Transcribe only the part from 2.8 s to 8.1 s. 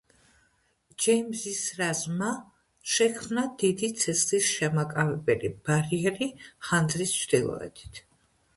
შექმნა დიდი ცეცხლის შემაკავებელი ბარიერი ხანძრის ჩრდილოეთით.